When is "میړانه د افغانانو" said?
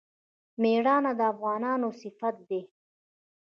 0.61-1.89